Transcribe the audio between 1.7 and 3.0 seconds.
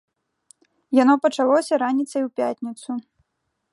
раніцай у пятніцу.